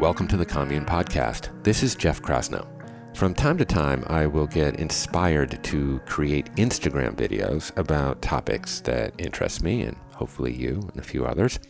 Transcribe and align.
Welcome 0.00 0.28
to 0.28 0.38
the 0.38 0.46
Commune 0.46 0.86
Podcast. 0.86 1.50
This 1.62 1.82
is 1.82 1.94
Jeff 1.94 2.22
Krasno. 2.22 2.66
From 3.14 3.34
time 3.34 3.58
to 3.58 3.66
time, 3.66 4.02
I 4.06 4.26
will 4.26 4.46
get 4.46 4.80
inspired 4.80 5.62
to 5.62 6.00
create 6.06 6.50
Instagram 6.54 7.14
videos 7.14 7.76
about 7.76 8.22
topics 8.22 8.80
that 8.80 9.12
interest 9.18 9.62
me 9.62 9.82
and 9.82 9.98
hopefully 10.14 10.54
you 10.54 10.80
and 10.90 10.98
a 10.98 11.02
few 11.02 11.26
others. 11.26 11.60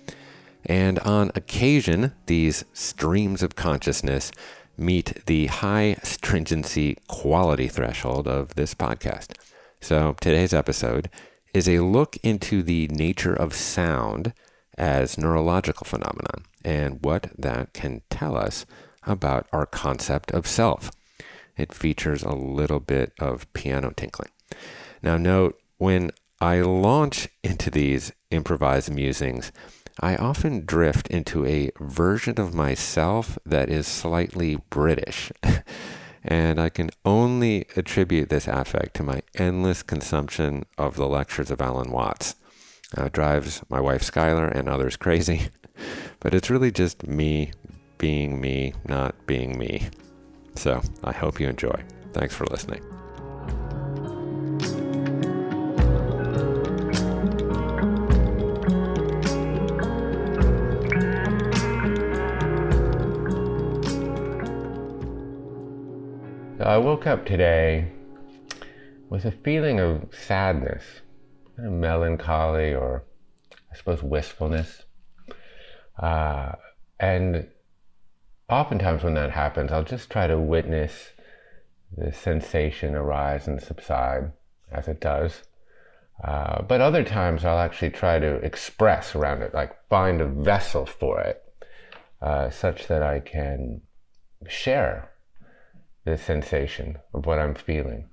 And 0.66 1.00
on 1.00 1.32
occasion, 1.34 2.12
these 2.26 2.64
streams 2.72 3.42
of 3.42 3.56
consciousness 3.56 4.30
meet 4.78 5.26
the 5.26 5.46
high 5.46 5.96
stringency 6.04 6.98
quality 7.08 7.66
threshold 7.66 8.28
of 8.28 8.54
this 8.54 8.76
podcast. 8.76 9.32
So 9.80 10.14
today's 10.20 10.54
episode 10.54 11.10
is 11.52 11.68
a 11.68 11.80
look 11.80 12.16
into 12.22 12.62
the 12.62 12.86
nature 12.92 13.34
of 13.34 13.54
sound 13.54 14.34
as 14.78 15.18
neurological 15.18 15.84
phenomenon 15.84 16.44
and 16.64 17.04
what 17.04 17.30
that 17.38 17.72
can 17.72 18.02
tell 18.10 18.36
us 18.36 18.66
about 19.04 19.46
our 19.52 19.66
concept 19.66 20.30
of 20.32 20.46
self. 20.46 20.90
It 21.56 21.74
features 21.74 22.22
a 22.22 22.34
little 22.34 22.80
bit 22.80 23.12
of 23.18 23.50
piano 23.52 23.92
tinkling. 23.94 24.30
Now 25.02 25.16
note 25.16 25.60
when 25.78 26.10
I 26.40 26.60
launch 26.60 27.28
into 27.42 27.70
these 27.70 28.12
improvised 28.30 28.92
musings, 28.92 29.52
I 29.98 30.16
often 30.16 30.64
drift 30.64 31.08
into 31.08 31.44
a 31.44 31.70
version 31.78 32.40
of 32.40 32.54
myself 32.54 33.38
that 33.44 33.68
is 33.68 33.86
slightly 33.86 34.56
British. 34.70 35.30
and 36.24 36.60
I 36.60 36.68
can 36.68 36.90
only 37.04 37.66
attribute 37.76 38.28
this 38.28 38.48
affect 38.48 38.94
to 38.96 39.02
my 39.02 39.22
endless 39.34 39.82
consumption 39.82 40.64
of 40.78 40.96
the 40.96 41.06
lectures 41.06 41.50
of 41.50 41.60
Alan 41.60 41.90
Watts. 41.90 42.36
Uh, 42.96 43.08
drives 43.08 43.62
my 43.68 43.80
wife 43.80 44.02
Skylar 44.02 44.50
and 44.50 44.68
others 44.68 44.96
crazy, 44.96 45.48
but 46.20 46.34
it's 46.34 46.50
really 46.50 46.70
just 46.70 47.06
me 47.06 47.52
being 47.98 48.40
me, 48.40 48.72
not 48.86 49.14
being 49.26 49.58
me. 49.58 49.88
So 50.56 50.80
I 51.04 51.12
hope 51.12 51.40
you 51.40 51.48
enjoy. 51.48 51.82
Thanks 52.12 52.34
for 52.34 52.44
listening. 52.46 52.82
I 66.62 66.76
woke 66.76 67.06
up 67.06 67.26
today 67.26 67.90
with 69.08 69.24
a 69.24 69.32
feeling 69.32 69.80
of 69.80 70.14
sadness, 70.14 70.84
kind 71.56 71.66
of 71.66 71.74
melancholy, 71.74 72.74
or 72.74 73.04
I 73.72 73.76
suppose 73.76 74.02
wistfulness. 74.02 74.84
Uh, 76.00 76.52
and 76.98 77.46
oftentimes 78.48 79.04
when 79.04 79.14
that 79.14 79.30
happens, 79.30 79.70
I'll 79.70 79.84
just 79.84 80.10
try 80.10 80.26
to 80.26 80.38
witness 80.38 81.10
the 81.96 82.12
sensation 82.12 82.94
arise 82.94 83.46
and 83.46 83.60
subside 83.60 84.32
as 84.72 84.88
it 84.88 85.00
does. 85.00 85.42
Uh, 86.22 86.62
but 86.62 86.80
other 86.80 87.02
times 87.02 87.44
I'll 87.44 87.58
actually 87.58 87.90
try 87.90 88.18
to 88.18 88.34
express 88.36 89.14
around 89.14 89.42
it, 89.42 89.54
like 89.54 89.76
find 89.88 90.20
a 90.20 90.26
vessel 90.26 90.86
for 90.86 91.20
it, 91.20 91.42
uh, 92.20 92.50
such 92.50 92.88
that 92.88 93.02
I 93.02 93.20
can 93.20 93.80
share 94.46 95.10
the 96.04 96.16
sensation 96.16 96.98
of 97.14 97.26
what 97.26 97.38
I'm 97.38 97.54
feeling. 97.54 98.08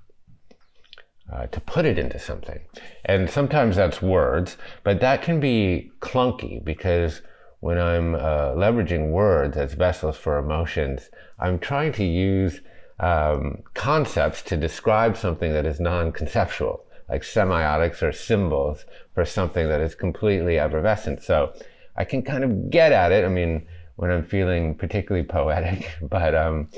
Uh, 1.31 1.45
to 1.47 1.59
put 1.59 1.85
it 1.85 1.99
into 1.99 2.17
something. 2.17 2.61
And 3.03 3.29
sometimes 3.29 3.75
that's 3.75 4.01
words, 4.01 4.55
but 4.85 5.01
that 5.01 5.21
can 5.21 5.41
be 5.41 5.91
clunky 5.99 6.63
because 6.63 7.21
when 7.67 7.77
I'm 7.77 8.15
uh, 8.15 8.55
leveraging 8.55 9.09
words 9.09 9.57
as 9.57 9.73
vessels 9.73 10.15
for 10.15 10.37
emotions, 10.37 11.09
I'm 11.37 11.59
trying 11.59 11.91
to 11.93 12.05
use 12.05 12.61
um, 13.01 13.61
concepts 13.73 14.41
to 14.43 14.55
describe 14.55 15.17
something 15.17 15.51
that 15.51 15.65
is 15.65 15.77
non 15.81 16.13
conceptual, 16.13 16.85
like 17.09 17.23
semiotics 17.23 18.01
or 18.01 18.13
symbols 18.13 18.85
for 19.13 19.25
something 19.25 19.67
that 19.67 19.81
is 19.81 19.95
completely 19.95 20.57
effervescent. 20.57 21.21
So 21.21 21.51
I 21.97 22.05
can 22.05 22.21
kind 22.21 22.45
of 22.45 22.69
get 22.69 22.93
at 22.93 23.11
it. 23.11 23.25
I 23.25 23.27
mean, 23.27 23.67
when 23.97 24.11
I'm 24.11 24.23
feeling 24.23 24.73
particularly 24.73 25.27
poetic, 25.27 25.93
but 26.01 26.35
um, 26.35 26.69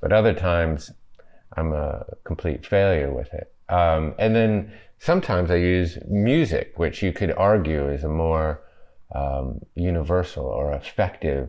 but 0.00 0.14
other 0.14 0.32
times 0.32 0.92
I'm 1.58 1.74
a 1.74 2.06
complete 2.24 2.64
failure 2.64 3.12
with 3.12 3.34
it. 3.34 3.52
Um, 3.68 4.14
and 4.18 4.34
then 4.34 4.72
sometimes 4.98 5.50
I 5.50 5.56
use 5.56 5.98
music, 6.08 6.72
which 6.78 7.02
you 7.02 7.12
could 7.12 7.32
argue 7.32 7.86
is 7.90 8.02
a 8.02 8.08
more 8.08 8.63
um, 9.14 9.60
universal 9.74 10.44
or 10.44 10.72
effective 10.72 11.48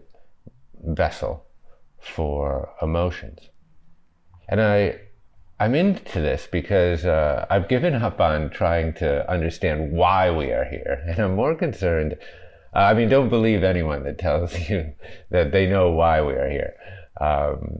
vessel 0.84 1.46
for 2.00 2.70
emotions. 2.81 3.50
And 4.48 4.62
I, 4.62 5.00
I'm 5.59 5.74
into 5.74 6.22
this 6.22 6.48
because 6.52 7.06
uh, 7.06 7.46
I've 7.50 7.68
given 7.68 7.96
up 7.96 8.22
on 8.22 8.50
trying 8.50 8.94
to 8.96 9.30
understand 9.30 9.92
why 9.92 10.30
we 10.30 10.52
are 10.52 10.66
here, 10.66 11.04
and 11.08 11.20
I'm 11.20 11.36
more 11.36 11.56
concerned. 11.56 12.18
Uh, 12.75 12.80
I 12.80 12.94
mean, 12.94 13.09
don't 13.09 13.30
believe 13.30 13.64
anyone 13.64 14.04
that 14.04 14.20
tells 14.20 14.58
you 14.70 14.94
that 15.31 15.52
they 15.52 15.66
know 15.66 15.92
why 15.92 16.22
we 16.22 16.34
are 16.34 16.50
here. 16.50 16.74
Um, 17.20 17.80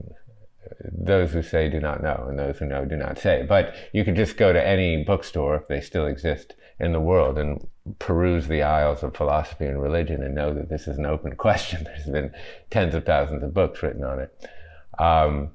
those 0.90 1.32
who 1.32 1.42
say 1.42 1.68
do 1.68 1.80
not 1.80 2.02
know, 2.02 2.26
and 2.28 2.38
those 2.38 2.58
who 2.58 2.66
know 2.66 2.84
do 2.84 2.96
not 2.96 3.18
say. 3.18 3.44
But 3.48 3.74
you 3.92 4.04
could 4.04 4.16
just 4.16 4.36
go 4.36 4.52
to 4.52 4.66
any 4.66 5.04
bookstore, 5.04 5.56
if 5.56 5.68
they 5.68 5.80
still 5.80 6.06
exist 6.06 6.54
in 6.80 6.92
the 6.92 7.00
world, 7.00 7.38
and 7.38 7.66
peruse 7.98 8.48
the 8.48 8.62
aisles 8.62 9.02
of 9.02 9.16
philosophy 9.16 9.66
and 9.66 9.80
religion 9.80 10.22
and 10.22 10.34
know 10.34 10.52
that 10.52 10.68
this 10.68 10.86
is 10.88 10.98
an 10.98 11.06
open 11.06 11.36
question. 11.36 11.84
There's 11.84 12.06
been 12.06 12.32
tens 12.70 12.94
of 12.94 13.04
thousands 13.04 13.42
of 13.42 13.54
books 13.54 13.82
written 13.82 14.04
on 14.04 14.20
it. 14.20 14.50
Um, 14.98 15.50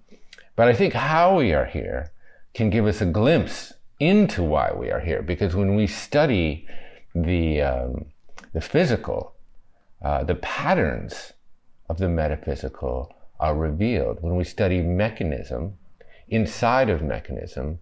but 0.56 0.68
I 0.68 0.74
think 0.74 0.94
how 0.94 1.38
we 1.38 1.54
are 1.54 1.66
here 1.66 2.12
can 2.54 2.70
give 2.70 2.86
us 2.86 3.02
a 3.02 3.06
glimpse 3.06 3.74
into 4.00 4.44
why 4.44 4.72
we 4.74 4.92
are 4.92 5.00
here, 5.00 5.22
because 5.22 5.56
when 5.56 5.76
we 5.76 5.88
study 5.88 6.68
the, 7.14 7.62
um, 7.62 8.06
the 8.54 8.62
physical, 8.62 9.34
uh, 10.04 10.24
the 10.24 10.36
patterns 10.36 11.34
of 11.90 11.98
the 11.98 12.10
metaphysical, 12.10 13.14
are 13.40 13.56
revealed. 13.56 14.20
When 14.22 14.36
we 14.36 14.44
study 14.44 14.82
mechanism, 14.82 15.78
inside 16.30 16.90
of 16.90 17.02
mechanism, 17.02 17.80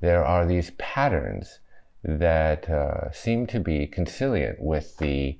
there 0.00 0.24
are 0.24 0.46
these 0.46 0.70
patterns 0.78 1.58
that 2.02 2.68
uh, 2.68 3.10
seem 3.12 3.46
to 3.48 3.60
be 3.60 3.86
consilient 3.86 4.60
with 4.60 4.96
the 4.98 5.38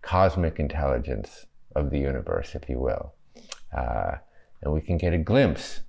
cosmic 0.00 0.58
intelligence 0.58 1.46
of 1.74 1.90
the 1.90 1.98
universe, 1.98 2.54
if 2.54 2.68
you 2.68 2.78
will. 2.78 3.14
Uh, 3.76 4.16
and 4.62 4.72
we 4.72 4.80
can 4.80 4.96
get 4.96 5.12
a 5.12 5.18
glimpse 5.18 5.80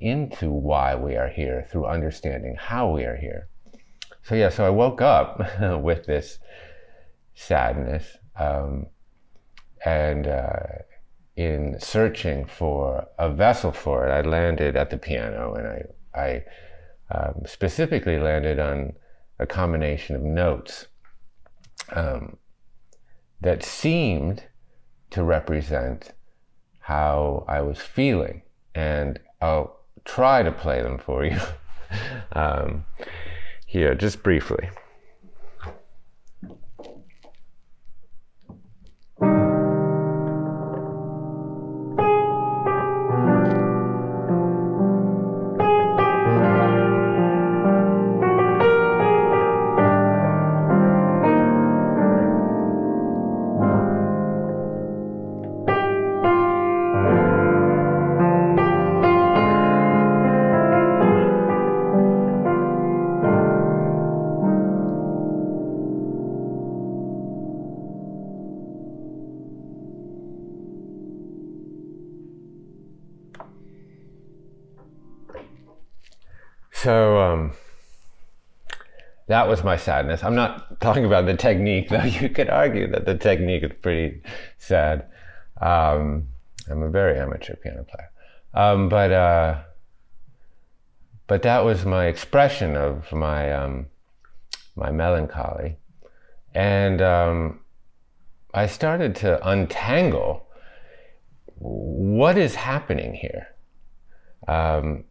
into 0.00 0.50
why 0.50 0.94
we 0.94 1.16
are 1.16 1.28
here 1.28 1.66
through 1.70 1.86
understanding 1.86 2.56
how 2.58 2.90
we 2.90 3.04
are 3.04 3.16
here. 3.16 3.48
So, 4.22 4.34
yeah, 4.34 4.48
so 4.48 4.64
I 4.64 4.70
woke 4.70 5.02
up 5.02 5.40
with 5.82 6.06
this 6.06 6.38
sadness. 7.34 8.16
Um, 8.36 8.86
and 9.84 10.26
uh, 10.26 10.56
in 11.36 11.76
searching 11.78 12.46
for 12.46 13.06
a 13.18 13.30
vessel 13.30 13.72
for 13.72 14.06
it, 14.06 14.10
I 14.10 14.22
landed 14.22 14.76
at 14.76 14.90
the 14.90 14.96
piano 14.96 15.54
and 15.54 15.66
I, 15.66 15.82
I 16.18 16.44
um, 17.14 17.42
specifically 17.44 18.18
landed 18.18 18.58
on 18.58 18.94
a 19.38 19.46
combination 19.46 20.16
of 20.16 20.22
notes 20.22 20.86
um, 21.92 22.36
that 23.40 23.62
seemed 23.62 24.44
to 25.10 25.22
represent 25.22 26.12
how 26.80 27.44
I 27.48 27.60
was 27.60 27.78
feeling. 27.78 28.42
And 28.74 29.18
I'll 29.40 29.80
try 30.04 30.42
to 30.42 30.52
play 30.52 30.82
them 30.82 30.98
for 30.98 31.24
you 31.24 31.38
um, 32.32 32.84
here, 33.66 33.94
just 33.94 34.22
briefly. 34.22 34.68
So 76.84 77.18
um, 77.18 77.52
that 79.28 79.48
was 79.48 79.64
my 79.64 79.78
sadness. 79.78 80.22
I'm 80.22 80.34
not 80.34 80.82
talking 80.82 81.06
about 81.06 81.24
the 81.24 81.34
technique, 81.34 81.88
though. 81.88 82.04
You 82.04 82.28
could 82.28 82.50
argue 82.50 82.86
that 82.88 83.06
the 83.06 83.16
technique 83.16 83.62
is 83.62 83.72
pretty 83.80 84.20
sad. 84.58 85.06
Um, 85.62 86.28
I'm 86.68 86.82
a 86.82 86.90
very 86.90 87.18
amateur 87.18 87.56
piano 87.56 87.84
player. 87.84 88.10
Um, 88.52 88.90
but 88.90 89.12
uh, 89.12 89.62
but 91.26 91.40
that 91.40 91.64
was 91.64 91.86
my 91.86 92.04
expression 92.04 92.76
of 92.76 93.10
my 93.12 93.50
um, 93.50 93.86
my 94.76 94.92
melancholy, 94.92 95.78
and 96.52 97.00
um, 97.00 97.60
I 98.52 98.66
started 98.66 99.16
to 99.16 99.48
untangle 99.48 100.46
what 101.56 102.36
is 102.36 102.56
happening 102.56 103.14
here, 103.14 103.48
um, 104.46 105.04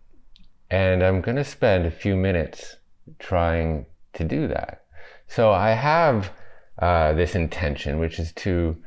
and 0.69 1.03
I'm 1.03 1.21
going 1.21 1.37
to 1.37 1.43
spend 1.43 1.85
a 1.85 1.91
few 1.91 2.15
minutes 2.15 2.77
trying 3.19 3.85
to 4.13 4.23
do 4.23 4.47
that. 4.47 4.85
So 5.27 5.51
I 5.51 5.71
have 5.71 6.31
uh, 6.79 7.13
this 7.13 7.35
intention, 7.35 7.99
which 7.99 8.19
is 8.19 8.31
to 8.33 8.77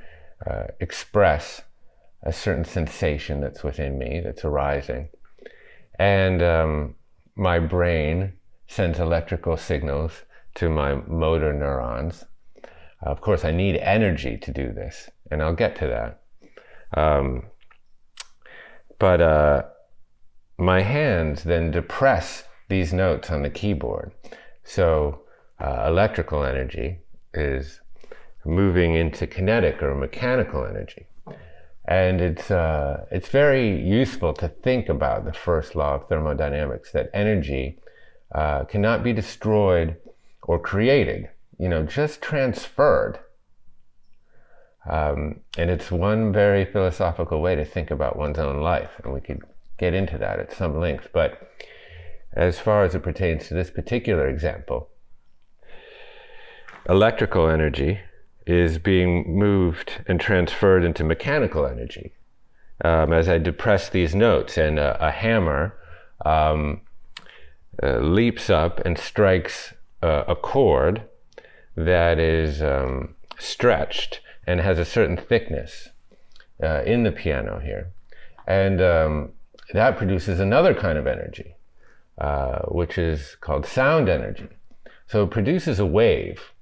uh, 0.49 0.65
express 0.81 1.63
a 2.23 2.33
certain 2.33 2.65
sensation 2.65 3.41
that's 3.41 3.63
within 3.63 3.99
me, 3.99 4.21
that's 4.25 4.45
arising. 4.45 5.09
And 5.99 6.43
um, 6.43 6.95
my 7.37 7.59
brain 7.59 8.33
sends 8.67 8.99
electrical 8.99 9.57
signals 9.57 10.13
to 10.57 10.69
my 10.69 10.95
motor 10.95 11.53
neurons. 11.53 12.25
Of 13.03 13.21
course, 13.21 13.45
I 13.45 13.53
need 13.53 13.77
energy 13.77 14.37
to 14.39 14.53
do 14.53 14.73
this, 14.73 15.11
and 15.31 15.43
I'll 15.43 15.55
get 15.55 15.77
to 15.77 15.87
that. 15.87 17.01
Um, 17.01 17.45
but 18.99 19.21
uh, 19.21 19.63
my 20.59 20.83
hands 20.83 21.45
then 21.45 21.71
depress 21.71 22.45
these 22.69 22.93
notes 22.93 23.31
on 23.31 23.43
the 23.43 23.51
keyboard. 23.51 24.13
So 24.65 25.21
uh, 25.61 25.85
electrical 25.87 26.45
energy 26.45 26.99
is 27.35 27.81
moving 28.45 28.95
into 28.95 29.27
kinetic 29.27 29.83
or 29.83 29.95
mechanical 29.95 30.65
energy. 30.65 31.07
And 31.89 32.21
it's, 32.21 32.51
uh, 32.51 33.07
it's 33.11 33.29
very 33.29 33.81
useful 33.81 34.33
to 34.35 34.49
think 34.49 34.89
about 34.89 35.25
the 35.25 35.33
first 35.33 35.77
law 35.77 35.95
of 35.95 36.09
thermodynamics 36.09 36.91
that 36.93 37.11
energy 37.15 37.79
uh, 38.35 38.65
cannot 38.65 39.05
be 39.05 39.13
destroyed 39.13 39.97
or 40.43 40.59
created, 40.59 41.29
you 41.59 41.69
know, 41.69 41.85
just 41.85 42.21
transferred. 42.21 43.21
Um, 44.89 45.41
and 45.57 45.71
it's 45.71 45.91
one 45.91 46.33
very 46.33 46.65
philosophical 46.65 47.41
way 47.41 47.55
to 47.55 47.65
think 47.65 47.91
about 47.91 48.17
one's 48.17 48.39
own 48.39 48.61
life. 48.61 48.91
And 49.03 49.13
we 49.13 49.21
could 49.21 49.43
get 49.79 49.95
into 49.95 50.19
that 50.19 50.39
at 50.39 50.53
some 50.53 50.79
length. 50.79 51.09
But 51.13 51.53
as 52.33 52.59
far 52.59 52.85
as 52.85 52.95
it 52.95 53.03
pertains 53.03 53.49
to 53.49 53.55
this 53.55 53.71
particular 53.71 54.29
example, 54.29 54.89
electrical 56.89 57.49
energy 57.49 58.01
is 58.47 58.79
being 58.79 59.37
moved 59.37 60.03
and 60.07 60.21
transferred 60.21 60.85
into 60.85 61.03
mechanical 61.03 61.67
energy. 61.67 62.13
Um, 62.85 63.13
as 63.13 63.29
I 63.29 63.39
depress 63.39 63.89
these 63.89 64.15
notes, 64.15 64.59
and 64.59 64.79
a, 64.79 65.07
a 65.07 65.11
hammer 65.11 65.75
um, 66.25 66.83
uh, 67.83 67.99
leaps 67.99 68.51
up 68.51 68.81
and 68.85 68.99
strikes 68.99 69.73
a 70.03 70.37
cord 70.37 71.03
that 71.75 72.19
is 72.19 72.63
um, 72.63 73.15
stretched 73.39 74.21
and 74.47 74.61
has 74.61 74.79
a 74.79 74.85
certain 74.85 75.17
thickness 75.17 75.89
uh, 76.63 76.83
in 76.83 77.03
the 77.03 77.13
piano 77.13 77.59
here. 77.59 77.89
And 78.47 78.81
um, 78.81 79.33
that 79.73 79.97
produces 79.97 80.41
another 80.41 80.75
kind 80.75 80.99
of 80.99 81.07
energy, 81.07 81.57
uh, 82.19 82.61
which 82.69 82.99
is 82.99 83.37
called 83.41 83.67
sound 83.67 84.09
energy. 84.09 84.49
So 85.09 85.25
it 85.25 85.31
produces 85.31 85.79
a 85.79 85.87
wave 85.87 86.53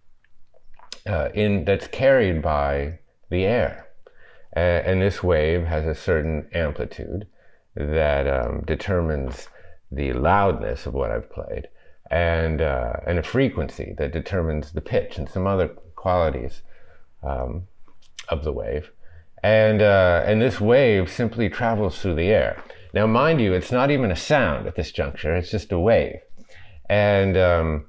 uh, 1.07 1.29
in 1.35 1.65
that's 1.65 1.87
carried 1.87 2.43
by 2.43 2.99
the 3.31 3.45
air, 3.45 3.89
uh, 4.57 4.59
and 4.59 5.03
this 5.03 5.23
wave 5.23 5.65
has 5.65 5.87
a 5.87 5.95
certain 5.95 6.49
amplitude 6.55 7.27
that 7.75 8.27
um, 8.27 8.63
determines 8.67 9.49
the 9.91 10.13
loudness 10.13 10.87
of 10.87 10.95
what 10.95 11.11
I've 11.11 11.31
played, 11.31 11.69
and 12.11 12.61
uh, 12.61 12.95
and 13.07 13.19
a 13.19 13.23
frequency 13.23 13.95
that 13.99 14.13
determines 14.13 14.73
the 14.73 14.81
pitch 14.81 15.19
and 15.19 15.29
some 15.29 15.47
other 15.47 15.69
qualities 15.95 16.63
um, 17.23 17.67
of 18.29 18.45
the 18.45 18.53
wave, 18.53 18.91
and 19.43 19.83
uh, 19.83 20.23
and 20.27 20.41
this 20.41 20.61
wave 20.61 21.11
simply 21.11 21.49
travels 21.49 22.01
through 22.01 22.15
the 22.15 22.29
air. 22.29 22.63
Now, 22.95 23.09
mind 23.09 23.41
you, 23.41 23.53
it's 23.53 23.73
not 23.73 23.91
even 23.91 24.13
a 24.13 24.17
sound 24.17 24.69
at 24.69 24.77
this 24.77 24.93
juncture; 24.93 25.35
it's 25.35 25.51
just 25.51 25.73
a 25.73 25.81
wave, 25.81 26.21
and 26.89 27.37
um, 27.37 27.87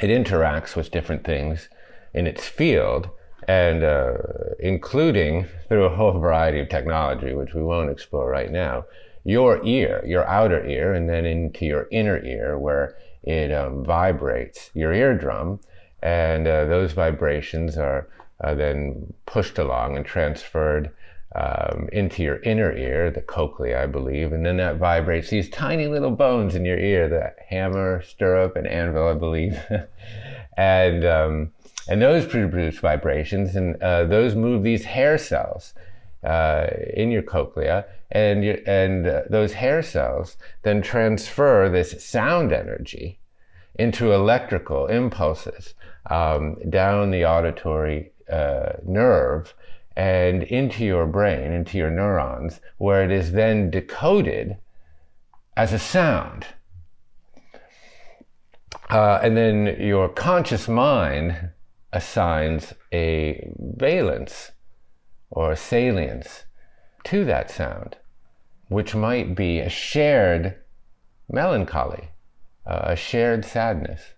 it 0.00 0.08
interacts 0.08 0.74
with 0.74 0.90
different 0.90 1.24
things 1.24 1.68
in 2.14 2.26
its 2.26 2.48
field, 2.48 3.10
and 3.46 3.84
uh, 3.84 4.14
including 4.60 5.46
through 5.68 5.84
a 5.84 5.94
whole 5.94 6.18
variety 6.18 6.58
of 6.58 6.70
technology, 6.70 7.34
which 7.34 7.52
we 7.52 7.62
won't 7.62 7.90
explore 7.90 8.30
right 8.30 8.50
now, 8.50 8.86
your 9.24 9.62
ear, 9.62 10.02
your 10.06 10.26
outer 10.26 10.64
ear, 10.66 10.94
and 10.94 11.10
then 11.10 11.26
into 11.26 11.66
your 11.66 11.86
inner 11.92 12.24
ear, 12.24 12.58
where 12.58 12.96
it 13.24 13.52
um, 13.52 13.84
vibrates 13.84 14.70
your 14.72 14.94
eardrum, 14.94 15.60
and 16.02 16.48
uh, 16.48 16.64
those 16.64 16.92
vibrations 16.92 17.76
are 17.76 18.08
uh, 18.40 18.54
then 18.54 19.12
pushed 19.26 19.58
along 19.58 19.98
and 19.98 20.06
transferred 20.06 20.90
um, 21.34 21.88
into 21.92 22.22
your 22.22 22.40
inner 22.40 22.72
ear, 22.72 23.10
the 23.10 23.20
cochlea, 23.20 23.82
I 23.82 23.86
believe, 23.86 24.32
and 24.32 24.46
then 24.46 24.56
that 24.56 24.76
vibrates 24.76 25.28
these 25.28 25.50
tiny 25.50 25.86
little 25.86 26.10
bones 26.10 26.54
in 26.54 26.64
your 26.64 26.78
ear, 26.78 27.08
the 27.08 27.34
hammer, 27.48 28.02
stirrup, 28.02 28.56
and 28.56 28.66
anvil, 28.66 29.08
I 29.08 29.14
believe, 29.14 29.60
and 30.56 31.04
um, 31.04 31.52
and 31.88 32.00
those 32.00 32.26
produce 32.26 32.78
vibrations, 32.78 33.56
and 33.56 33.82
uh, 33.82 34.04
those 34.04 34.34
move 34.34 34.62
these 34.62 34.84
hair 34.84 35.18
cells 35.18 35.74
uh, 36.24 36.68
in 36.94 37.10
your 37.10 37.22
cochlea, 37.22 37.84
and 38.10 38.44
and 38.44 39.06
uh, 39.06 39.22
those 39.28 39.52
hair 39.52 39.82
cells 39.82 40.36
then 40.62 40.80
transfer 40.80 41.68
this 41.68 42.02
sound 42.02 42.52
energy 42.52 43.18
into 43.74 44.12
electrical 44.12 44.86
impulses 44.86 45.74
um, 46.10 46.56
down 46.70 47.10
the 47.10 47.24
auditory 47.24 48.12
uh, 48.32 48.72
nerve 48.84 49.54
and 49.98 50.44
into 50.44 50.84
your 50.84 51.06
brain, 51.06 51.50
into 51.50 51.76
your 51.76 51.90
neurons, 51.90 52.60
where 52.76 53.02
it 53.02 53.10
is 53.10 53.32
then 53.32 53.68
decoded 53.68 54.56
as 55.56 55.72
a 55.72 55.78
sound. 55.78 56.46
Uh, 58.88 59.18
and 59.24 59.36
then 59.36 59.76
your 59.80 60.08
conscious 60.08 60.68
mind 60.68 61.50
assigns 61.92 62.74
a 62.94 63.50
valence 63.58 64.52
or 65.30 65.50
a 65.50 65.56
salience 65.56 66.44
to 67.02 67.24
that 67.24 67.50
sound, 67.50 67.96
which 68.68 68.94
might 68.94 69.34
be 69.34 69.58
a 69.58 69.68
shared 69.68 70.54
melancholy, 71.28 72.10
uh, 72.64 72.82
a 72.84 72.94
shared 72.94 73.44
sadness. 73.44 74.14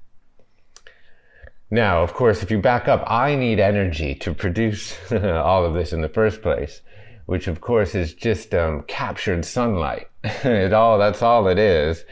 Now, 1.71 2.03
of 2.03 2.15
course, 2.15 2.43
if 2.43 2.51
you 2.51 2.59
back 2.59 2.89
up, 2.89 3.05
I 3.07 3.37
need 3.37 3.61
energy 3.61 4.15
to 4.17 4.35
produce 4.35 4.97
all 5.13 5.65
of 5.65 5.75
this 5.75 5.93
in 5.93 6.01
the 6.01 6.09
first 6.09 6.43
place, 6.43 6.81
which 7.27 7.47
of 7.47 7.61
course 7.61 7.95
is 7.95 8.13
just 8.13 8.55
um, 8.55 8.83
captured 8.89 9.45
sunlight. 9.45 10.09
it 10.25 10.73
all 10.73 10.99
that's 10.99 11.23
all 11.23 11.47
it 11.47 11.59
is. 11.59 12.05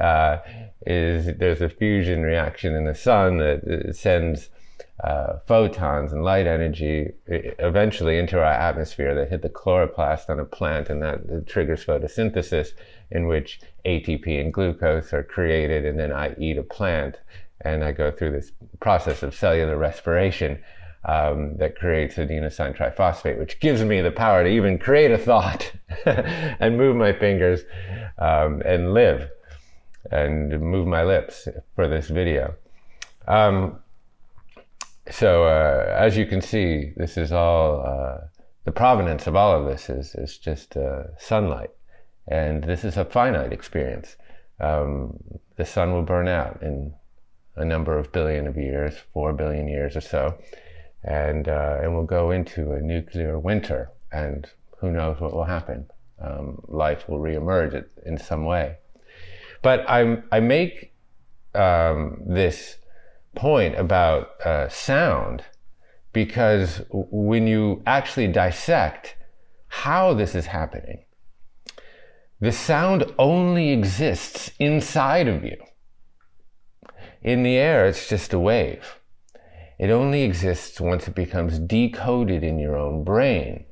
Uh, 0.00 0.38
is 0.86 1.36
there's 1.38 1.62
a 1.62 1.68
fusion 1.68 2.22
reaction 2.22 2.74
in 2.74 2.84
the 2.84 2.94
sun 2.94 3.38
that 3.38 3.96
sends 3.96 4.50
uh, 5.02 5.38
photons 5.46 6.12
and 6.12 6.24
light 6.24 6.46
energy 6.46 7.12
eventually 7.26 8.18
into 8.18 8.38
our 8.38 8.52
atmosphere 8.52 9.14
that 9.14 9.28
hit 9.28 9.42
the 9.42 9.48
chloroplast 9.48 10.30
on 10.30 10.40
a 10.40 10.44
plant, 10.44 10.88
and 10.88 11.02
that 11.02 11.46
triggers 11.46 11.84
photosynthesis, 11.84 12.68
in 13.10 13.26
which 13.26 13.60
ATP 13.84 14.40
and 14.40 14.52
glucose 14.52 15.12
are 15.12 15.22
created, 15.22 15.84
and 15.84 15.98
then 15.98 16.12
I 16.12 16.34
eat 16.38 16.56
a 16.56 16.62
plant, 16.62 17.18
and 17.60 17.84
I 17.84 17.92
go 17.92 18.10
through 18.10 18.32
this 18.32 18.52
process 18.80 19.22
of 19.22 19.34
cellular 19.34 19.76
respiration. 19.76 20.62
Um, 21.04 21.56
that 21.58 21.76
creates 21.76 22.16
adenosine 22.16 22.76
triphosphate, 22.76 23.38
which 23.38 23.60
gives 23.60 23.80
me 23.84 24.00
the 24.00 24.10
power 24.10 24.42
to 24.42 24.50
even 24.50 24.76
create 24.76 25.12
a 25.12 25.18
thought 25.18 25.72
and 26.04 26.76
move 26.76 26.96
my 26.96 27.12
fingers 27.12 27.60
um, 28.18 28.60
and 28.64 28.92
live 28.92 29.30
and 30.10 30.60
move 30.60 30.88
my 30.88 31.04
lips 31.04 31.46
for 31.76 31.86
this 31.86 32.08
video. 32.08 32.56
Um, 33.28 33.78
so 35.10 35.44
uh, 35.44 35.94
as 35.96 36.16
you 36.16 36.26
can 36.26 36.40
see, 36.40 36.92
this 36.96 37.16
is 37.16 37.32
all 37.32 37.80
uh, 37.86 38.26
the 38.64 38.72
provenance 38.72 39.26
of 39.26 39.36
all 39.36 39.60
of 39.60 39.66
this 39.66 39.88
is 39.88 40.14
is 40.16 40.38
just 40.38 40.76
uh, 40.76 41.16
sunlight, 41.18 41.70
and 42.26 42.64
this 42.64 42.84
is 42.84 42.96
a 42.96 43.04
finite 43.04 43.52
experience. 43.52 44.16
Um, 44.60 45.18
the 45.56 45.64
sun 45.64 45.92
will 45.92 46.02
burn 46.02 46.28
out 46.28 46.62
in 46.62 46.94
a 47.56 47.64
number 47.64 47.98
of 47.98 48.12
billion 48.12 48.46
of 48.46 48.56
years, 48.56 48.94
four 49.12 49.32
billion 49.32 49.68
years 49.68 49.96
or 49.96 50.00
so, 50.00 50.38
and 51.04 51.48
uh, 51.48 51.78
and 51.82 51.94
we'll 51.94 52.04
go 52.04 52.30
into 52.30 52.72
a 52.72 52.80
nuclear 52.80 53.38
winter, 53.38 53.90
and 54.12 54.48
who 54.78 54.90
knows 54.90 55.20
what 55.20 55.32
will 55.32 55.44
happen? 55.44 55.86
Um, 56.20 56.62
life 56.68 57.08
will 57.08 57.18
reemerge 57.18 57.84
in 58.04 58.18
some 58.18 58.44
way, 58.44 58.76
but 59.62 59.88
I 59.88 60.22
I 60.30 60.40
make 60.40 60.92
um, 61.54 62.22
this 62.26 62.76
point 63.34 63.78
about 63.78 64.40
uh, 64.44 64.68
sound 64.68 65.44
because 66.12 66.80
when 66.90 67.46
you 67.46 67.82
actually 67.86 68.28
dissect 68.28 69.16
how 69.68 70.14
this 70.14 70.34
is 70.34 70.46
happening. 70.46 71.04
The 72.40 72.52
sound 72.52 73.04
only 73.18 73.70
exists 73.70 74.50
inside 74.58 75.28
of 75.28 75.44
you. 75.44 75.56
In 77.26 77.42
the 77.42 77.56
air, 77.56 77.86
it's 77.86 78.08
just 78.08 78.32
a 78.32 78.38
wave. 78.38 79.00
It 79.80 79.90
only 79.90 80.22
exists 80.22 80.80
once 80.80 81.08
it 81.08 81.16
becomes 81.16 81.58
decoded 81.58 82.44
in 82.44 82.60
your 82.60 82.76
own 82.76 83.02
brain. 83.02 83.64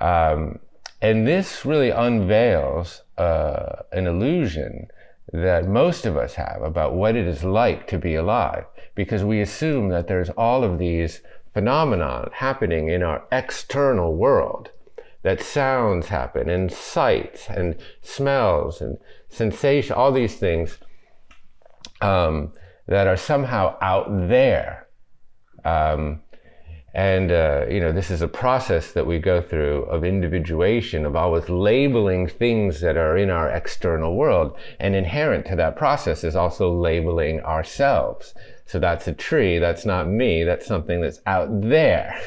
Um, 0.00 0.60
and 1.02 1.26
this 1.26 1.66
really 1.66 1.90
unveils 1.90 3.02
uh, 3.18 3.82
an 3.92 4.06
illusion 4.06 4.88
that 5.34 5.68
most 5.68 6.06
of 6.06 6.16
us 6.16 6.32
have 6.36 6.62
about 6.62 6.94
what 6.94 7.14
it 7.14 7.26
is 7.26 7.44
like 7.44 7.86
to 7.88 7.98
be 7.98 8.14
alive, 8.14 8.64
because 8.94 9.22
we 9.22 9.42
assume 9.42 9.90
that 9.90 10.08
there's 10.08 10.30
all 10.30 10.64
of 10.64 10.78
these 10.78 11.20
phenomena 11.52 12.30
happening 12.32 12.88
in 12.88 13.02
our 13.02 13.22
external 13.30 14.16
world, 14.16 14.70
that 15.22 15.42
sounds 15.42 16.06
happen, 16.06 16.48
and 16.48 16.72
sights, 16.72 17.50
and 17.50 17.76
smells, 18.00 18.80
and 18.80 18.96
sensation, 19.28 19.94
all 19.94 20.10
these 20.10 20.36
things 20.36 20.78
um, 22.00 22.52
that 22.86 23.06
are 23.06 23.16
somehow 23.16 23.76
out 23.80 24.06
there. 24.28 24.86
Um, 25.64 26.22
and, 26.96 27.30
uh, 27.30 27.66
you 27.68 27.78
know, 27.78 27.92
this 27.92 28.10
is 28.10 28.22
a 28.22 28.28
process 28.28 28.92
that 28.92 29.06
we 29.06 29.18
go 29.18 29.42
through 29.42 29.82
of 29.82 30.02
individuation, 30.02 31.04
of 31.04 31.14
always 31.14 31.50
labeling 31.50 32.26
things 32.26 32.80
that 32.80 32.96
are 32.96 33.18
in 33.18 33.28
our 33.28 33.50
external 33.50 34.16
world. 34.16 34.56
And 34.80 34.94
inherent 34.94 35.44
to 35.48 35.56
that 35.56 35.76
process 35.76 36.24
is 36.24 36.34
also 36.34 36.72
labeling 36.72 37.40
ourselves. 37.40 38.34
So 38.64 38.78
that's 38.78 39.06
a 39.06 39.12
tree. 39.12 39.58
That's 39.58 39.84
not 39.84 40.08
me. 40.08 40.42
That's 40.42 40.66
something 40.66 41.02
that's 41.02 41.20
out 41.26 41.48
there. 41.60 42.18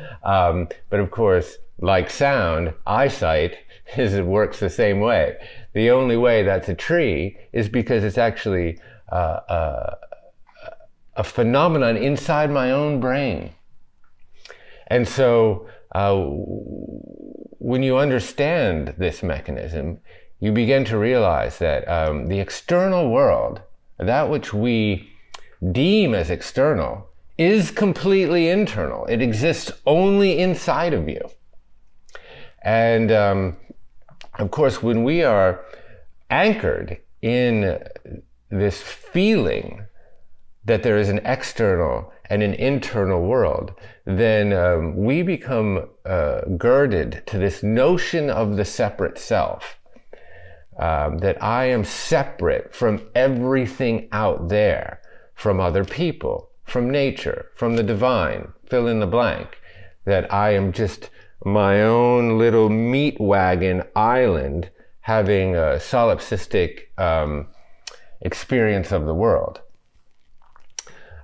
um, 0.24 0.68
but 0.88 1.00
of 1.00 1.10
course, 1.10 1.58
like 1.78 2.08
sound, 2.08 2.72
eyesight 2.86 3.56
is, 3.98 4.14
it 4.14 4.24
works 4.24 4.58
the 4.58 4.70
same 4.70 5.00
way. 5.00 5.36
The 5.74 5.90
only 5.90 6.16
way 6.16 6.42
that's 6.44 6.70
a 6.70 6.74
tree 6.74 7.36
is 7.52 7.68
because 7.68 8.04
it's 8.04 8.16
actually 8.16 8.78
uh, 9.10 9.40
uh, 9.48 9.94
a 11.16 11.24
phenomenon 11.24 11.96
inside 11.96 12.50
my 12.50 12.70
own 12.70 13.00
brain. 13.00 13.52
And 14.86 15.06
so, 15.06 15.68
uh, 15.92 16.14
when 17.58 17.82
you 17.82 17.98
understand 17.98 18.94
this 18.98 19.22
mechanism, 19.22 19.98
you 20.40 20.52
begin 20.52 20.84
to 20.86 20.98
realize 20.98 21.58
that 21.58 21.86
um, 21.88 22.28
the 22.28 22.38
external 22.38 23.10
world, 23.10 23.60
that 23.98 24.30
which 24.30 24.54
we 24.54 25.10
deem 25.72 26.14
as 26.14 26.30
external, 26.30 27.08
is 27.36 27.70
completely 27.70 28.48
internal. 28.48 29.04
It 29.06 29.20
exists 29.20 29.72
only 29.86 30.38
inside 30.38 30.94
of 30.94 31.08
you. 31.08 31.30
And 32.62 33.10
um, 33.12 33.56
of 34.38 34.50
course, 34.50 34.82
when 34.82 35.04
we 35.04 35.22
are 35.22 35.64
anchored 36.30 36.98
in 37.22 37.80
this 38.50 38.80
feeling 38.80 39.84
that 40.64 40.82
there 40.82 40.98
is 40.98 41.08
an 41.08 41.20
external 41.24 42.12
and 42.30 42.42
an 42.42 42.54
internal 42.54 43.22
world, 43.22 43.72
then 44.04 44.52
um, 44.52 44.96
we 44.96 45.22
become 45.22 45.88
uh, 46.04 46.42
girded 46.56 47.22
to 47.26 47.38
this 47.38 47.62
notion 47.62 48.30
of 48.30 48.56
the 48.56 48.64
separate 48.64 49.18
self. 49.18 49.78
Um, 50.78 51.18
that 51.18 51.42
I 51.42 51.64
am 51.64 51.82
separate 51.82 52.72
from 52.72 53.08
everything 53.16 54.08
out 54.12 54.48
there, 54.48 55.00
from 55.34 55.58
other 55.58 55.84
people, 55.84 56.50
from 56.62 56.88
nature, 56.88 57.50
from 57.56 57.74
the 57.74 57.82
divine, 57.82 58.52
fill 58.66 58.86
in 58.86 59.00
the 59.00 59.06
blank. 59.06 59.58
That 60.04 60.32
I 60.32 60.50
am 60.50 60.70
just 60.70 61.10
my 61.44 61.82
own 61.82 62.38
little 62.38 62.68
meat 62.68 63.16
wagon 63.18 63.82
island 63.96 64.70
having 65.00 65.56
a 65.56 65.80
solipsistic 65.80 66.96
um, 66.96 67.48
experience 68.20 68.92
of 68.92 69.06
the 69.06 69.14
world. 69.14 69.60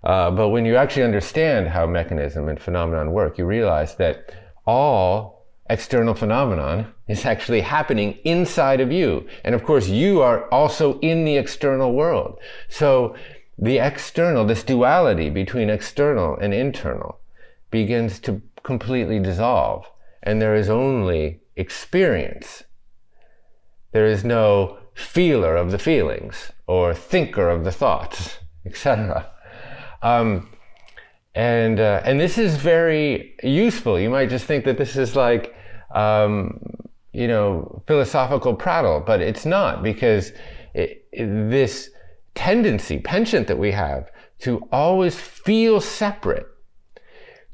Uh, 0.03 0.31
but 0.31 0.51
when 0.51 0.67
you 0.67 0.77
actually 0.77 1.03
understand 1.03 1.69
how 1.69 1.87
mechanism 1.87 2.49
and 2.49 2.61
phenomenon 2.61 3.13
work, 3.13 3.39
you 3.39 3.47
realize 3.47 3.97
that 3.97 4.35
all 4.67 5.47
external 5.71 6.15
phenomenon 6.15 6.93
is 7.09 7.25
actually 7.25 7.63
happening 7.63 8.19
inside 8.25 8.81
of 8.81 8.93
you. 8.93 9.27
And 9.45 9.55
of 9.55 9.65
course, 9.65 9.89
you 9.89 10.21
are 10.21 10.49
also 10.51 10.99
in 11.01 11.25
the 11.25 11.37
external 11.37 11.95
world. 11.95 12.39
So 12.69 13.17
the 13.59 13.79
external, 13.79 14.45
this 14.45 14.63
duality 14.63 15.31
between 15.31 15.71
external 15.71 16.37
and 16.37 16.53
internal 16.53 17.19
begins 17.71 18.21
to 18.21 18.43
completely 18.63 19.19
dissolve. 19.19 19.87
And 20.23 20.41
there 20.41 20.55
is 20.55 20.69
only 20.69 21.41
experience. 21.57 22.65
There 23.93 24.07
is 24.07 24.25
no 24.25 24.79
feeler 24.95 25.57
of 25.57 25.71
the 25.71 25.79
feelings 25.79 26.53
or 26.67 26.95
thinker 26.95 27.49
of 27.49 27.65
the 27.65 27.73
thoughts, 27.73 28.39
etc. 28.67 29.31
Um, 30.03 30.49
and 31.35 31.81
uh, 31.81 32.03
and 32.05 32.21
this 32.21 32.39
is 32.39 32.57
very 32.57 33.35
useful. 33.43 33.99
You 33.99 34.11
might 34.11 34.31
just 34.31 34.45
think 34.45 34.65
that 34.65 34.79
this 34.79 34.97
is 34.97 35.17
like 35.17 35.55
um, 35.95 36.61
you 37.13 37.27
know 37.27 37.83
philosophical 37.87 38.55
prattle, 38.55 39.03
but 39.05 39.21
it's 39.21 39.45
not 39.45 39.83
because 39.83 40.33
it, 40.75 41.07
it, 41.13 41.51
this 41.51 41.91
tendency, 42.35 42.99
penchant 42.99 43.47
that 43.49 43.59
we 43.59 43.73
have 43.73 44.11
to 44.41 44.69
always 44.71 45.19
feel 45.19 45.81
separate 45.81 46.47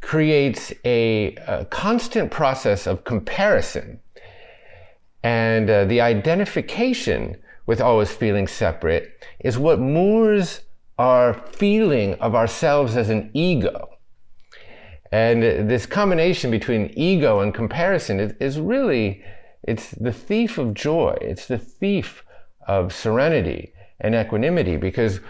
creates 0.00 0.72
a, 0.84 1.34
a 1.46 1.66
constant 1.66 2.30
process 2.30 2.86
of 2.86 3.04
comparison. 3.04 4.00
And 5.22 5.68
uh, 5.68 5.84
the 5.84 6.00
identification 6.00 7.36
with 7.66 7.80
always 7.80 8.10
feeling 8.10 8.46
separate 8.46 9.24
is 9.38 9.58
what 9.58 9.78
moors 9.78 10.62
our 10.98 11.32
feeling 11.32 12.14
of 12.14 12.34
ourselves 12.34 12.96
as 12.96 13.08
an 13.10 13.30
ego. 13.32 13.88
And 15.12 15.42
this 15.42 15.86
combination 15.86 16.50
between 16.50 16.92
ego 16.94 17.40
and 17.40 17.54
comparison 17.54 18.20
is, 18.20 18.32
is 18.40 18.60
really, 18.60 19.22
it's 19.62 19.90
the 19.92 20.12
thief 20.12 20.58
of 20.58 20.74
joy. 20.74 21.16
It's 21.20 21.46
the 21.46 21.58
thief 21.58 22.22
of 22.66 22.94
serenity 22.94 23.72
and 24.00 24.14
equanimity 24.14 24.76
because 24.76 25.20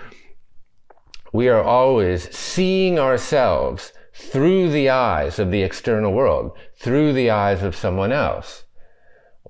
we 1.33 1.49
are 1.49 1.63
always 1.63 2.35
seeing 2.37 2.99
ourselves 2.99 3.93
through 4.13 4.71
the 4.71 4.91
eyes 4.91 5.39
of 5.39 5.51
the 5.51 5.63
external 5.63 6.13
world, 6.13 6.57
through 6.77 7.13
the 7.13 7.31
eyes 7.31 7.63
of 7.63 7.77
someone 7.77 8.13
else, 8.13 8.65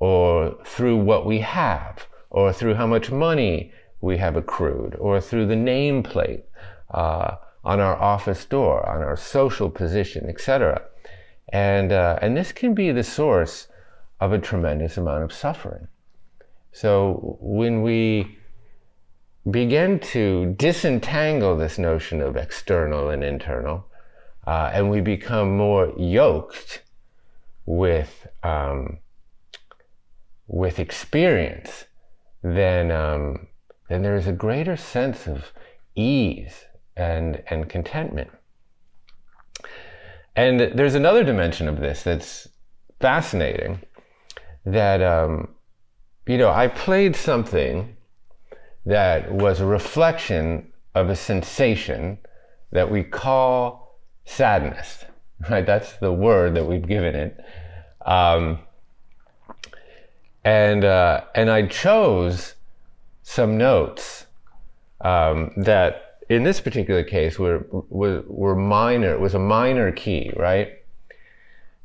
or 0.00 0.56
through 0.64 0.96
what 0.96 1.24
we 1.24 1.38
have, 1.38 2.08
or 2.30 2.52
through 2.52 2.74
how 2.74 2.86
much 2.86 3.10
money 3.12 3.72
we 4.00 4.16
have 4.16 4.34
accrued, 4.34 4.96
or 4.96 5.20
through 5.20 5.46
the 5.46 5.54
nameplate 5.54 6.42
uh, 6.90 7.36
on 7.62 7.78
our 7.78 7.96
office 7.96 8.44
door, 8.46 8.88
on 8.88 9.02
our 9.02 9.16
social 9.16 9.70
position, 9.70 10.28
etc. 10.28 10.82
And, 11.52 11.92
uh, 11.92 12.18
and 12.22 12.36
this 12.36 12.50
can 12.50 12.74
be 12.74 12.90
the 12.90 13.04
source 13.04 13.68
of 14.20 14.32
a 14.32 14.38
tremendous 14.38 14.96
amount 14.96 15.22
of 15.22 15.32
suffering. 15.32 15.86
So 16.72 17.38
when 17.40 17.82
we 17.82 18.38
begin 19.50 19.98
to 19.98 20.54
disentangle 20.56 21.56
this 21.56 21.78
notion 21.78 22.20
of 22.20 22.36
external 22.36 23.10
and 23.10 23.24
internal, 23.24 23.86
uh, 24.46 24.70
and 24.72 24.90
we 24.90 25.00
become 25.00 25.56
more 25.56 25.92
yoked 25.98 26.82
with 27.66 28.26
um, 28.42 28.98
with 30.52 30.80
experience, 30.80 31.84
then 32.42 32.90
um, 32.90 33.46
then 33.88 34.02
there 34.02 34.16
is 34.16 34.26
a 34.26 34.32
greater 34.32 34.76
sense 34.76 35.26
of 35.26 35.52
ease 35.94 36.64
and, 36.96 37.42
and 37.48 37.68
contentment. 37.68 38.30
And 40.34 40.60
there's 40.60 40.94
another 40.94 41.24
dimension 41.24 41.68
of 41.68 41.80
this 41.80 42.02
that's 42.02 42.48
fascinating 43.00 43.80
that, 44.64 45.02
um, 45.02 45.48
you 46.26 46.38
know, 46.38 46.50
I 46.50 46.68
played 46.68 47.16
something 47.16 47.96
that 48.86 49.32
was 49.32 49.60
a 49.60 49.66
reflection 49.66 50.72
of 50.94 51.10
a 51.10 51.16
sensation 51.16 52.18
that 52.72 52.90
we 52.90 53.02
call 53.02 54.00
sadness, 54.24 55.04
right? 55.48 55.66
That's 55.66 55.96
the 55.98 56.12
word 56.12 56.54
that 56.54 56.64
we've 56.64 56.86
given 56.86 57.14
it. 57.14 57.40
Um, 58.04 58.60
and, 60.44 60.84
uh, 60.84 61.22
and 61.34 61.50
I 61.50 61.66
chose 61.66 62.54
some 63.22 63.58
notes 63.58 64.26
um, 65.00 65.52
that 65.56 66.18
in 66.28 66.44
this 66.44 66.60
particular 66.60 67.02
case 67.02 67.38
were, 67.38 67.66
were, 67.70 68.22
were 68.26 68.56
minor, 68.56 69.12
it 69.12 69.20
was 69.20 69.34
a 69.34 69.38
minor 69.38 69.92
key, 69.92 70.32
right? 70.36 70.72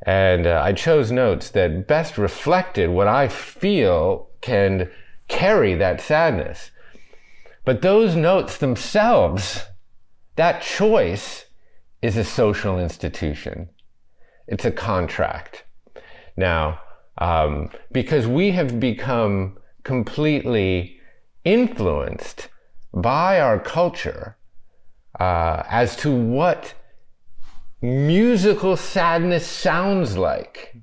And 0.04 0.46
uh, 0.46 0.62
I 0.64 0.74
chose 0.74 1.12
notes 1.12 1.50
that 1.52 1.88
best 1.88 2.18
reflected 2.18 2.90
what 2.90 3.08
I 3.08 3.28
feel 3.28 4.30
can 4.42 4.90
carry 5.28 5.74
that 5.76 6.00
sadness. 6.00 6.72
But 7.64 7.82
those 7.82 8.16
notes 8.16 8.58
themselves, 8.58 9.64
that 10.36 10.62
choice 10.62 11.46
is 12.02 12.16
a 12.16 12.24
social 12.24 12.78
institution. 12.78 13.70
It's 14.48 14.66
a 14.66 14.72
contract. 14.72 15.64
now 16.38 16.80
um, 17.18 17.70
because 17.92 18.28
we 18.28 18.52
have 18.52 18.80
become 18.80 19.58
completely 19.84 21.00
influenced 21.44 22.50
by 22.94 23.40
our 23.40 23.60
culture 23.60 24.38
uh, 25.20 25.64
as 25.70 25.96
to 25.96 26.14
what 26.14 26.74
musical 27.82 28.76
sadness 28.76 29.46
sounds 29.46 30.18
like. 30.18 30.76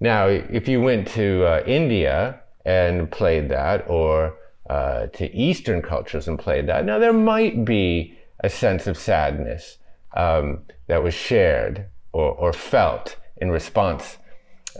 Now, 0.00 0.26
if 0.26 0.68
you 0.68 0.80
went 0.80 1.08
to 1.08 1.44
uh, 1.44 1.62
India 1.66 2.40
and 2.64 3.10
played 3.10 3.48
that, 3.50 3.88
or 3.88 4.36
uh, 4.68 5.06
to 5.08 5.34
Eastern 5.34 5.82
cultures 5.82 6.26
and 6.26 6.38
played 6.38 6.66
that, 6.68 6.84
now 6.84 6.98
there 6.98 7.12
might 7.12 7.64
be 7.64 8.18
a 8.40 8.48
sense 8.48 8.86
of 8.86 8.96
sadness 8.96 9.78
um, 10.16 10.62
that 10.86 11.02
was 11.02 11.14
shared 11.14 11.86
or, 12.12 12.32
or, 12.32 12.52
felt 12.52 13.16
in 13.38 13.50
response 13.50 14.18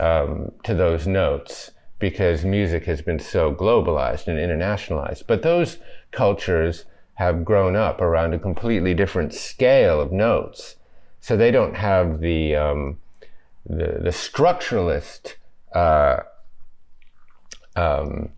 um, 0.00 0.52
to 0.64 0.74
those 0.74 1.06
notes 1.06 1.70
because 1.98 2.44
music 2.44 2.84
has 2.84 3.00
been 3.00 3.18
so 3.18 3.54
globalized 3.54 4.26
and 4.26 4.38
internationalized. 4.38 5.24
But 5.26 5.42
those 5.42 5.78
cultures 6.10 6.84
have 7.14 7.44
grown 7.44 7.76
up 7.76 8.00
around 8.00 8.34
a 8.34 8.38
completely 8.38 8.94
different 8.94 9.32
scale 9.32 10.00
of 10.00 10.12
notes. 10.12 10.76
So 11.20 11.36
they 11.36 11.50
don't 11.50 11.74
have 11.76 12.20
the, 12.20 12.56
um, 12.56 12.98
the, 13.64 14.00
the, 14.02 14.10
structuralist 14.10 15.34
uh, 15.72 16.18
um, 17.76 18.30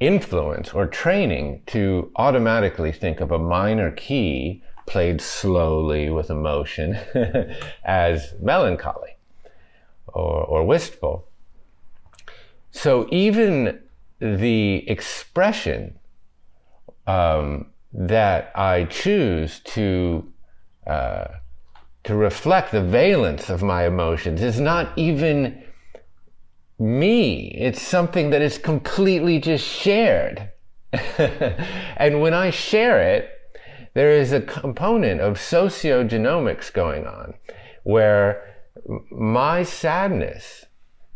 influence 0.00 0.72
or 0.72 0.86
training 0.86 1.62
to 1.66 2.10
automatically 2.16 2.92
think 2.92 3.20
of 3.20 3.30
a 3.30 3.38
minor 3.38 3.90
key 3.92 4.62
played 4.86 5.20
slowly 5.20 6.08
with 6.08 6.30
emotion 6.30 6.94
as 7.84 8.34
melancholy 8.40 9.17
or, 10.14 10.44
or 10.44 10.64
wistful. 10.64 11.28
So 12.70 13.08
even 13.10 13.80
the 14.20 14.88
expression 14.88 15.98
um, 17.06 17.66
that 17.92 18.52
I 18.54 18.84
choose 18.84 19.60
to 19.60 20.30
uh, 20.86 21.26
to 22.04 22.14
reflect 22.14 22.72
the 22.72 22.82
valence 22.82 23.50
of 23.50 23.62
my 23.62 23.86
emotions 23.86 24.40
is 24.40 24.58
not 24.58 24.96
even 24.96 25.62
me. 26.78 27.48
It's 27.58 27.82
something 27.82 28.30
that 28.30 28.40
is 28.40 28.56
completely 28.56 29.38
just 29.40 29.66
shared. 29.66 30.50
and 31.18 32.20
when 32.20 32.32
I 32.32 32.50
share 32.50 33.02
it, 33.02 33.30
there 33.94 34.12
is 34.12 34.32
a 34.32 34.40
component 34.40 35.20
of 35.20 35.36
sociogenomics 35.36 36.72
going 36.72 37.06
on 37.06 37.34
where 37.82 38.57
my 39.10 39.62
sadness 39.62 40.66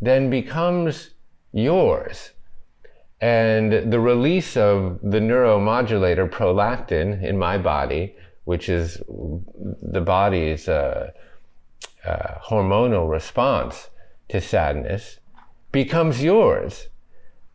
then 0.01 0.31
becomes 0.31 1.11
yours. 1.53 2.33
And 3.21 3.93
the 3.93 4.01
release 4.01 4.57
of 4.57 4.99
the 5.01 5.21
neuromodulator 5.21 6.29
prolactin 6.29 7.23
in 7.23 7.39
my 7.39 7.57
body, 7.57 8.17
which 8.45 8.69
is 8.69 9.01
the 9.07 10.01
body's 10.01 10.69
uh, 10.69 11.11
uh, 12.05 12.35
hormonal 12.45 13.09
response 13.09 13.91
to 14.29 14.41
sadness, 14.41 15.21
becomes 15.71 16.23
yours. 16.23 16.89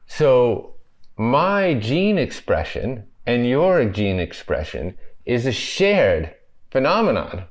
So 0.05 0.75
my 1.17 1.73
gene 1.73 2.17
expression 2.17 3.07
and 3.25 3.45
your 3.45 3.83
gene 3.85 4.21
expression 4.21 4.97
is 5.25 5.45
a 5.45 5.51
shared 5.51 6.33
phenomenon. 6.71 7.43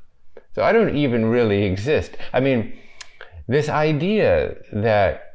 So 0.56 0.62
I 0.62 0.72
don't 0.72 0.96
even 0.96 1.26
really 1.26 1.64
exist. 1.64 2.16
I 2.32 2.40
mean, 2.40 2.72
this 3.47 3.69
idea 3.69 4.56
that 4.73 5.34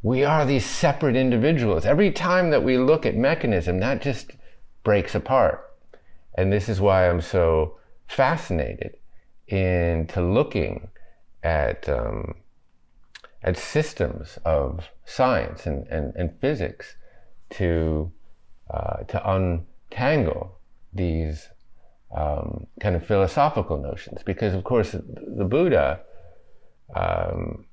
we 0.00 0.22
are 0.22 0.46
these 0.46 0.64
separate 0.64 1.16
individuals, 1.16 1.84
every 1.84 2.12
time 2.12 2.50
that 2.50 2.62
we 2.62 2.78
look 2.78 3.04
at 3.04 3.16
mechanism, 3.16 3.80
that 3.80 4.00
just 4.00 4.30
breaks 4.84 5.16
apart. 5.16 5.68
And 6.36 6.52
this 6.52 6.68
is 6.68 6.80
why 6.80 7.10
I'm 7.10 7.20
so 7.20 7.78
fascinated 8.06 8.96
into 9.48 10.22
looking 10.22 10.86
at, 11.42 11.88
um, 11.88 12.36
at 13.42 13.58
systems 13.58 14.38
of 14.44 14.88
science 15.04 15.66
and, 15.66 15.84
and, 15.88 16.14
and 16.14 16.38
physics 16.40 16.94
to, 17.58 18.12
uh, 18.72 18.98
to 18.98 19.20
untangle 19.28 20.60
these 20.92 21.48
um, 22.16 22.66
kind 22.80 22.96
of 22.96 23.06
philosophical 23.06 23.78
notions. 23.78 24.22
Because, 24.24 24.54
of 24.54 24.64
course, 24.64 24.92
the 24.92 25.44
Buddha, 25.44 26.00
um, 26.94 27.66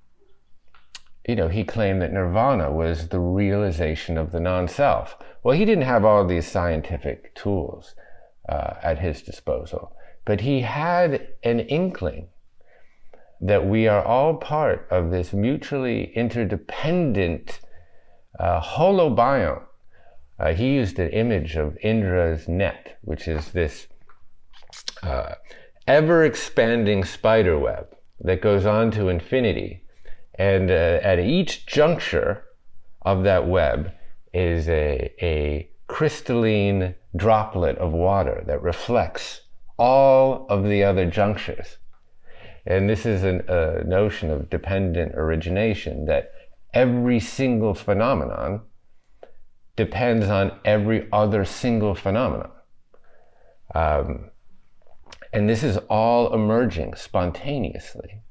you 1.28 1.36
know, 1.36 1.48
he 1.48 1.64
claimed 1.64 2.02
that 2.02 2.14
nirvana 2.14 2.72
was 2.72 3.10
the 3.10 3.20
realization 3.20 4.18
of 4.18 4.32
the 4.32 4.40
non 4.40 4.68
self. 4.68 5.18
Well, 5.44 5.58
he 5.58 5.66
didn't 5.66 5.84
have 5.84 6.06
all 6.06 6.26
these 6.26 6.48
scientific 6.48 7.36
tools 7.36 7.96
uh, 8.48 8.76
at 8.82 9.00
his 9.00 9.22
disposal, 9.22 9.96
but 10.26 10.42
he 10.42 10.62
had 10.62 11.28
an 11.44 11.60
inkling 11.62 12.30
that 13.40 13.68
we 13.68 13.88
are 13.88 14.04
all 14.04 14.36
part 14.36 14.88
of 14.90 15.12
this 15.12 15.34
mutually 15.34 16.12
interdependent 16.16 17.60
uh, 18.40 18.62
holobiont. 18.62 19.64
Uh, 20.40 20.54
he 20.54 20.74
used 20.74 21.00
an 21.00 21.10
image 21.10 21.56
of 21.56 21.78
Indra's 21.82 22.48
net, 22.48 22.98
which 23.02 23.28
is 23.28 23.52
this 23.52 23.88
uh, 25.04 25.36
ever 25.88 26.24
expanding 26.24 27.04
spider 27.04 27.58
web 27.58 27.96
that 28.22 28.42
goes 28.42 28.66
on 28.66 28.92
to 28.92 29.10
infinity. 29.10 29.84
And 30.36 30.70
uh, 30.70 31.00
at 31.02 31.20
each 31.20 31.66
juncture 31.66 32.44
of 33.02 33.24
that 33.24 33.48
web 33.48 33.92
is 34.34 34.68
a, 34.68 35.12
a 35.22 35.70
crystalline 35.88 36.96
droplet 37.16 37.78
of 37.78 37.92
water 37.94 38.44
that 38.48 38.62
reflects 38.62 39.42
all 39.78 40.46
of 40.50 40.64
the 40.64 40.84
other 40.84 41.06
junctures. 41.06 41.78
And 42.66 42.90
this 42.90 43.06
is 43.06 43.24
an, 43.24 43.44
a 43.48 43.84
notion 43.84 44.30
of 44.30 44.50
dependent 44.50 45.16
origination 45.16 46.06
that 46.06 46.32
every 46.74 47.20
single 47.20 47.74
phenomenon 47.74 48.62
depends 49.76 50.28
on 50.28 50.52
every 50.66 51.08
other 51.14 51.46
single 51.46 51.96
phenomenon. 51.96 52.52
Um, 53.74 54.32
and 55.34 55.50
this 55.50 55.64
is 55.64 55.78
all 55.90 56.34
emerging 56.34 56.96
spontaneously, 56.96 58.22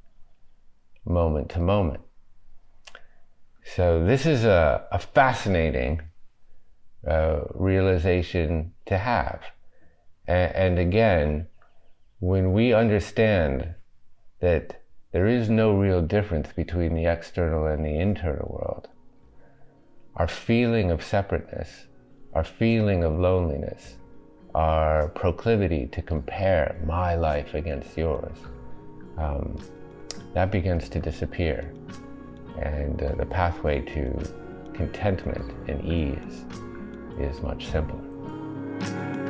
moment 1.04 1.50
to 1.50 1.60
moment. 1.60 2.02
So, 3.64 4.04
this 4.04 4.26
is 4.26 4.44
a, 4.44 4.86
a 4.92 4.98
fascinating 4.98 6.02
uh, 7.06 7.40
realization 7.54 8.72
to 8.86 8.98
have. 8.98 9.42
And, 10.26 10.54
and 10.54 10.78
again, 10.78 11.48
when 12.20 12.52
we 12.52 12.72
understand 12.72 13.74
that 14.40 14.82
there 15.12 15.26
is 15.26 15.48
no 15.48 15.72
real 15.74 16.02
difference 16.02 16.52
between 16.52 16.94
the 16.94 17.06
external 17.06 17.66
and 17.66 17.84
the 17.84 17.98
internal 17.98 18.48
world, 18.48 18.88
our 20.16 20.28
feeling 20.28 20.90
of 20.90 21.02
separateness, 21.02 21.86
our 22.34 22.44
feeling 22.44 23.04
of 23.04 23.18
loneliness, 23.18 23.96
our 24.56 25.08
proclivity 25.08 25.86
to 25.92 26.00
compare 26.00 26.80
my 26.86 27.14
life 27.14 27.52
against 27.52 27.94
yours, 27.96 28.38
um, 29.18 29.54
that 30.32 30.50
begins 30.50 30.88
to 30.88 30.98
disappear. 30.98 31.70
And 32.58 33.02
uh, 33.02 33.14
the 33.16 33.26
pathway 33.26 33.82
to 33.82 34.18
contentment 34.72 35.52
and 35.68 35.84
ease 35.84 36.44
is 37.18 37.42
much 37.42 37.66
simpler. 37.66 39.25